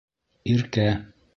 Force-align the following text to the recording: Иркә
Иркә 0.53 0.89